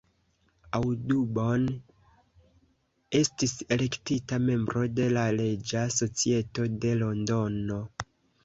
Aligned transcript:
Audubon 0.77 1.65
estis 3.19 3.53
elektita 3.77 4.41
membro 4.49 4.87
de 5.01 5.11
la 5.19 5.27
Reĝa 5.43 5.87
Societo 5.99 6.67
de 6.87 6.99
Londono. 7.05 7.81